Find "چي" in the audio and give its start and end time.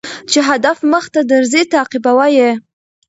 0.31-0.39